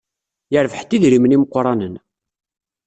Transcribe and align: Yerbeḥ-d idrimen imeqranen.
Yerbeḥ-d 0.53 0.91
idrimen 0.95 1.35
imeqranen. 1.35 1.95